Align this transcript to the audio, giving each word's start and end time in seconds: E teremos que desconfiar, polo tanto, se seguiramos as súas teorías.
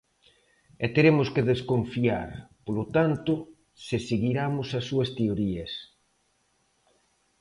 E 0.83 0.87
teremos 0.95 1.27
que 1.33 1.47
desconfiar, 1.51 2.29
polo 2.65 2.85
tanto, 2.95 3.33
se 3.85 3.97
seguiramos 4.09 4.67
as 4.79 4.85
súas 4.89 5.09
teorías. 5.19 5.71